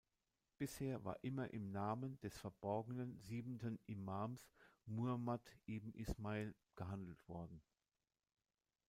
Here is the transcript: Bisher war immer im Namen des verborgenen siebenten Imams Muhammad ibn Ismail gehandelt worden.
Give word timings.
Bisher 0.57 1.05
war 1.05 1.23
immer 1.23 1.53
im 1.53 1.71
Namen 1.71 2.19
des 2.21 2.35
verborgenen 2.35 3.19
siebenten 3.19 3.77
Imams 3.85 4.49
Muhammad 4.87 5.47
ibn 5.67 5.93
Ismail 5.93 6.55
gehandelt 6.75 7.19
worden. 7.29 7.61